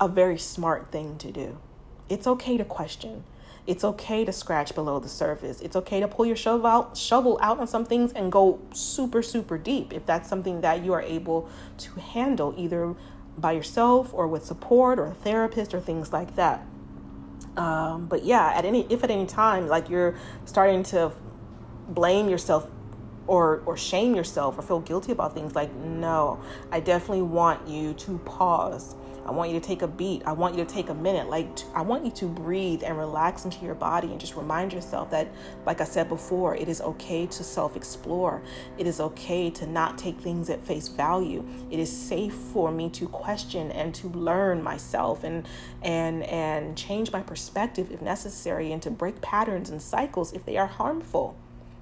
[0.00, 1.58] a very smart thing to do.
[2.08, 3.24] It's okay to question.
[3.66, 5.60] It's okay to scratch below the surface.
[5.60, 9.22] It's okay to pull your shovel out, shovel out on some things and go super,
[9.22, 11.48] super deep if that's something that you are able
[11.78, 12.94] to handle either
[13.36, 16.64] by yourself or with support or a therapist or things like that.
[17.56, 20.14] Um, but yeah, at any if at any time like you're
[20.44, 21.10] starting to
[21.88, 22.70] blame yourself
[23.26, 26.40] or or shame yourself or feel guilty about things like no
[26.70, 28.94] i definitely want you to pause
[29.26, 30.22] I want you to take a beat.
[30.24, 31.28] I want you to take a minute.
[31.28, 35.10] Like, I want you to breathe and relax into your body and just remind yourself
[35.10, 35.28] that,
[35.66, 38.40] like I said before, it is okay to self explore.
[38.78, 41.44] It is okay to not take things at face value.
[41.70, 45.48] It is safe for me to question and to learn myself and,
[45.82, 50.56] and, and change my perspective if necessary and to break patterns and cycles if they
[50.56, 51.36] are harmful.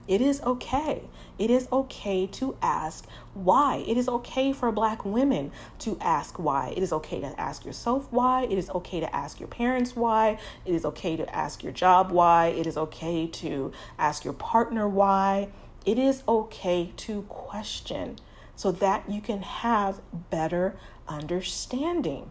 [0.07, 1.03] It is okay.
[1.39, 3.85] It is okay to ask why.
[3.87, 5.51] It is okay for black women
[5.81, 6.75] to ask why.
[6.77, 8.45] It is okay to ask yourself why.
[8.45, 10.39] It is okay to ask your parents why.
[10.65, 12.49] It is okay to ask your job why.
[12.49, 15.49] It is okay to ask your partner why.
[15.87, 18.19] It is okay to question
[18.57, 20.01] so that you can have
[20.31, 20.77] better
[21.09, 22.31] understanding.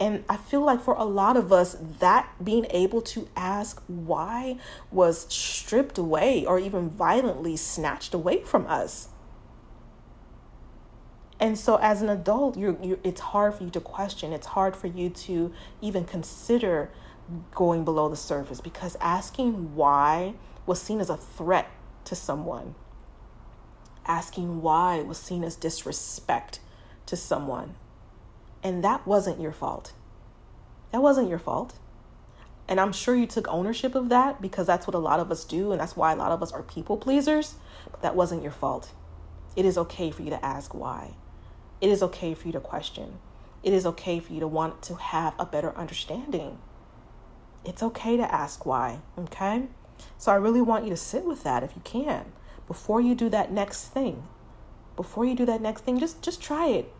[0.00, 4.58] And I feel like for a lot of us, that being able to ask why
[4.92, 9.08] was stripped away or even violently snatched away from us.
[11.40, 14.32] And so, as an adult, you're, you're, it's hard for you to question.
[14.32, 16.90] It's hard for you to even consider
[17.54, 20.34] going below the surface because asking why
[20.66, 21.70] was seen as a threat
[22.04, 22.74] to someone.
[24.06, 26.60] Asking why was seen as disrespect
[27.06, 27.74] to someone.
[28.68, 29.94] And that wasn't your fault.
[30.92, 31.78] That wasn't your fault.
[32.68, 35.46] And I'm sure you took ownership of that because that's what a lot of us
[35.46, 35.72] do.
[35.72, 37.54] And that's why a lot of us are people pleasers.
[37.90, 38.92] But that wasn't your fault.
[39.56, 41.14] It is okay for you to ask why.
[41.80, 43.20] It is okay for you to question.
[43.62, 46.58] It is okay for you to want to have a better understanding.
[47.64, 49.68] It's okay to ask why, okay?
[50.18, 52.32] So I really want you to sit with that if you can.
[52.66, 54.24] Before you do that next thing,
[54.94, 56.92] before you do that next thing, just just try it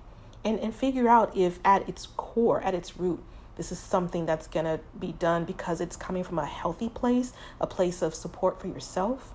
[0.49, 3.22] and, and figure out if at its core, at its root,
[3.57, 7.34] this is something that's going to be done because it's coming from a healthy place,
[7.61, 9.34] a place of support for yourself,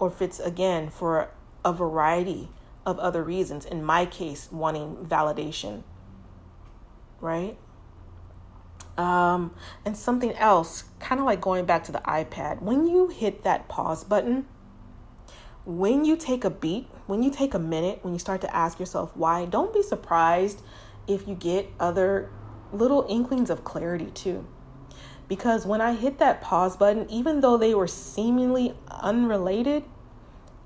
[0.00, 1.30] or if it's again for
[1.64, 2.48] a variety
[2.84, 3.64] of other reasons.
[3.64, 5.84] In my case, wanting validation,
[7.20, 7.56] right?
[8.98, 13.44] Um, and something else, kind of like going back to the iPad, when you hit
[13.44, 14.46] that pause button,
[15.64, 18.78] when you take a beat, when you take a minute, when you start to ask
[18.78, 20.62] yourself why, don't be surprised
[21.06, 22.30] if you get other
[22.72, 24.46] little inklings of clarity too.
[25.28, 29.84] Because when I hit that pause button, even though they were seemingly unrelated,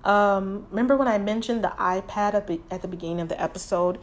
[0.05, 3.99] um, remember when I mentioned the iPad at the, at the beginning of the episode?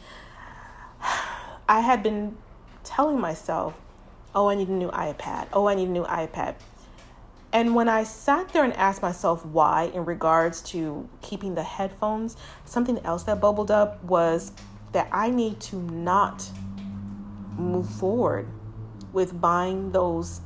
[1.70, 2.38] I had been
[2.84, 3.74] telling myself,
[4.36, 5.48] oh, I need a new iPad.
[5.54, 6.56] Oh, I need a new iPad.
[7.54, 12.36] And when I sat there and asked myself why, in regards to keeping the headphones,
[12.66, 14.52] something else that bubbled up was
[14.92, 16.50] that I need to not
[17.56, 18.48] move forward
[19.14, 20.42] with buying those,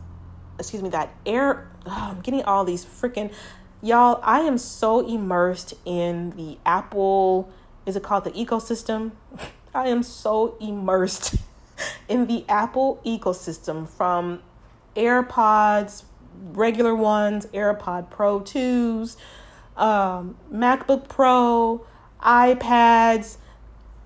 [0.59, 1.71] excuse me, that air.
[1.85, 3.33] I'm getting all these freaking,
[3.81, 4.19] y'all.
[4.21, 7.49] I am so immersed in the Apple,
[7.85, 9.11] is it called the ecosystem?
[9.73, 11.35] I am so immersed
[12.09, 14.41] in the Apple ecosystem from
[14.97, 16.03] AirPods,
[16.51, 19.17] regular ones, AirPod Pro 2s,
[19.75, 21.85] um, MacBook Pro,
[22.21, 23.37] iPads,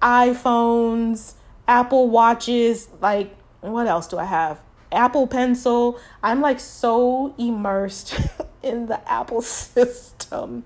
[0.01, 1.33] iPhones,
[1.67, 4.59] Apple Watches, like, what else do I have?
[4.91, 5.99] Apple Pencil.
[6.21, 8.19] I'm like so immersed
[8.63, 10.65] in the Apple system.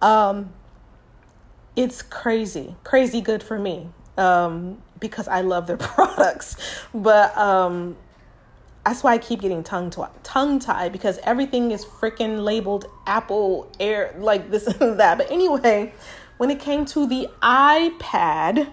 [0.00, 0.52] Um,
[1.74, 6.56] it's crazy, crazy good for me um, because I love their products.
[6.94, 7.96] But um,
[8.84, 13.70] that's why I keep getting tongue to tongue tied because everything is freaking labeled Apple
[13.78, 15.18] Air like this and that.
[15.18, 15.92] But anyway,
[16.38, 18.72] when it came to the iPad,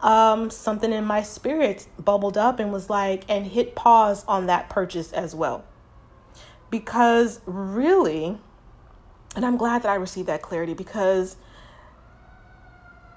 [0.00, 4.68] um, something in my spirit bubbled up and was like, and hit pause on that
[4.68, 5.64] purchase as well.
[6.70, 8.38] Because really,
[9.34, 11.36] and I'm glad that I received that clarity because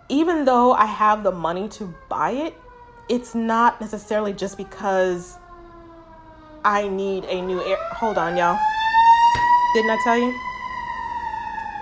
[0.10, 2.56] even though I have the money to buy it,
[3.08, 5.38] it's not necessarily just because
[6.64, 7.78] I need a new air.
[7.92, 8.60] Hold on, y'all.
[9.74, 10.38] Didn't I tell you?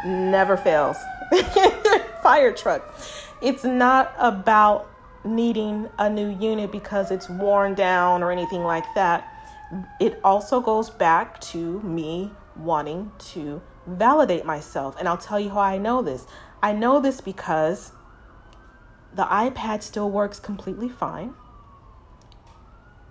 [0.05, 0.97] Never fails.
[2.23, 2.95] Fire truck.
[3.41, 4.89] It's not about
[5.23, 9.33] needing a new unit because it's worn down or anything like that.
[9.99, 14.95] It also goes back to me wanting to validate myself.
[14.99, 16.25] And I'll tell you how I know this.
[16.61, 17.91] I know this because
[19.13, 21.33] the iPad still works completely fine.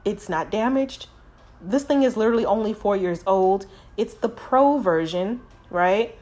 [0.04, 1.08] It's not damaged
[1.60, 3.66] this thing is literally only four years old.
[3.96, 5.40] It's the pro version,
[5.70, 6.14] right?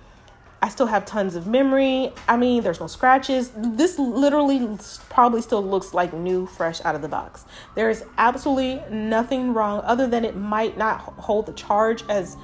[0.63, 2.13] I still have tons of memory.
[2.27, 3.53] I mean, there's no scratches.
[3.55, 4.79] This literally
[5.11, 7.45] probably still looks like new, fresh out of the box.
[7.75, 12.37] There is absolutely nothing wrong other than it might not hold the charge as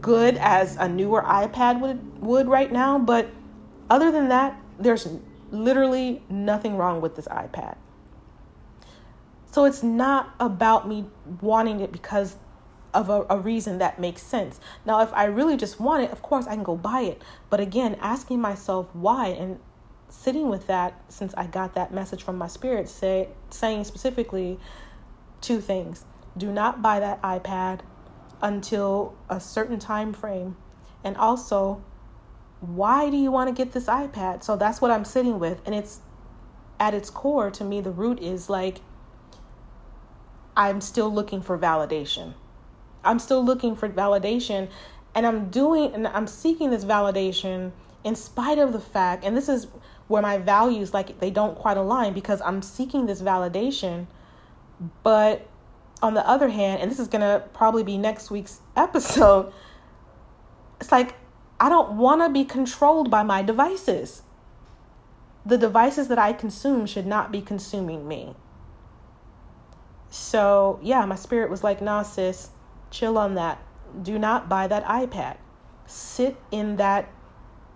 [0.00, 3.30] good as a newer iPad would would right now, but
[3.90, 5.08] Other than that, there's
[5.50, 7.76] literally nothing wrong with this iPad.
[9.50, 11.06] So it's not about me
[11.40, 12.36] wanting it because
[12.94, 14.60] of a, a, reason that makes sense.
[14.84, 17.22] Now, if I really just want it, of course I can go buy it.
[17.48, 19.58] But again, asking myself why and
[20.08, 24.58] sitting with that since I got that message from my spirit say saying specifically
[25.40, 26.04] two things.
[26.36, 27.80] Do not buy that iPad
[28.42, 30.56] until a certain time frame.
[31.04, 31.82] And also,
[32.60, 34.42] why do you want to get this iPad?
[34.42, 36.00] So that's what I'm sitting with and it's
[36.78, 38.80] at its core to me the root is like
[40.56, 42.34] I'm still looking for validation.
[43.04, 44.68] I'm still looking for validation
[45.14, 47.72] and I'm doing and I'm seeking this validation
[48.04, 49.66] in spite of the fact and this is
[50.08, 54.06] where my values like they don't quite align because I'm seeking this validation.
[55.02, 55.46] But
[56.02, 59.52] on the other hand and this is going to probably be next week's episode
[60.80, 61.14] it's like
[61.58, 64.22] I don't want to be controlled by my devices.
[65.44, 68.34] The devices that I consume should not be consuming me
[70.10, 72.50] so yeah my spirit was like nah sis
[72.90, 73.62] chill on that.
[74.02, 75.36] Do not buy that iPad.
[75.86, 77.08] Sit in that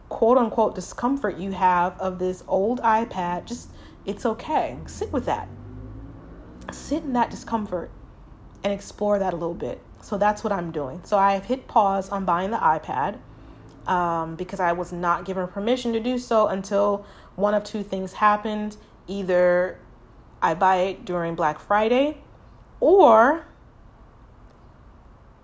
[0.08, 3.46] quote unquote discomfort you have of this old iPad.
[3.46, 3.70] Just,
[4.04, 4.76] it's okay.
[4.86, 5.48] Sit with that.
[6.70, 7.90] Sit in that discomfort
[8.62, 9.80] and explore that a little bit.
[10.02, 11.00] So that's what I'm doing.
[11.04, 13.18] So I have hit pause on buying the iPad
[13.86, 17.06] um, because I was not given permission to do so until
[17.36, 18.76] one of two things happened.
[19.06, 19.78] Either
[20.44, 22.18] I buy it during Black Friday
[22.78, 23.46] or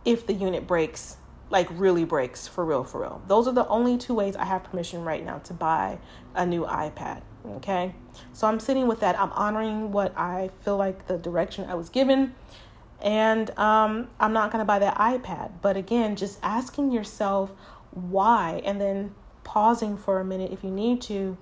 [0.04, 1.16] if the unit breaks,
[1.48, 3.22] like really breaks for real, for real.
[3.26, 5.98] Those are the only two ways I have permission right now to buy
[6.34, 7.22] a new iPad.
[7.52, 7.94] Okay.
[8.34, 9.18] So I'm sitting with that.
[9.18, 12.34] I'm honoring what I feel like the direction I was given.
[13.00, 15.52] And um, I'm not to buy that iPad.
[15.62, 17.52] But again, just asking yourself
[17.92, 21.38] why and then pausing for a minute if you need to.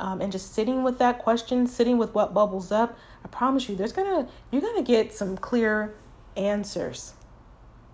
[0.00, 3.74] Um, and just sitting with that question, sitting with what bubbles up, I promise you,
[3.74, 5.94] there's gonna you're gonna get some clear
[6.36, 7.14] answers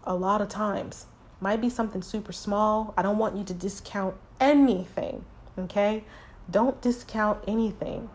[0.04, 1.06] a lot of times.
[1.40, 2.92] Might be something super small.
[2.96, 5.24] I don't want you to discount anything,
[5.58, 6.04] okay?
[6.50, 8.10] Don't discount anything.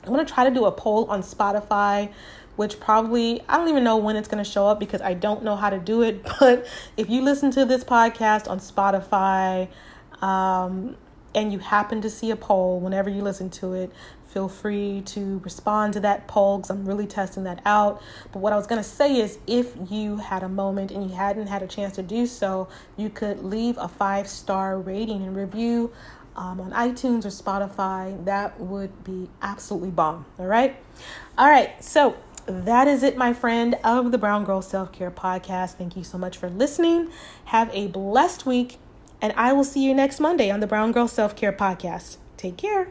[0.04, 2.12] I'm going to try to do a poll on Spotify
[2.56, 5.44] which probably I don't even know when it's going to show up because I don't
[5.44, 6.24] know how to do it.
[6.40, 6.68] But
[6.98, 9.70] if you listen to this podcast on Spotify
[10.22, 10.98] um,
[11.34, 13.92] and you happen to see a poll whenever you listen to it,
[14.34, 18.02] feel free to respond to that poll because I'm really testing that out.
[18.32, 21.16] But what I was going to say is if you had a moment and you
[21.16, 22.68] hadn't had a chance to do so,
[22.98, 25.92] you could leave a five star rating and review.
[26.36, 30.26] Um, on iTunes or Spotify, that would be absolutely bomb.
[30.40, 30.76] All right.
[31.38, 31.72] All right.
[31.84, 32.18] So
[32.48, 35.76] that is it, my friend, of the Brown Girl Self Care Podcast.
[35.76, 37.10] Thank you so much for listening.
[37.46, 38.80] Have a blessed week,
[39.22, 42.18] and I will see you next Monday on the Brown Girl Self Care Podcast.
[42.36, 42.88] Take care.